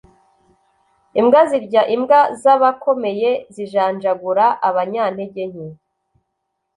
imbwa 1.19 1.41
zirya 1.49 1.83
imbwa, 1.95 2.19
zabakomeye 2.41 3.29
zijanjagura 3.53 4.45
abanyantege 4.67 5.43
nke 5.51 5.67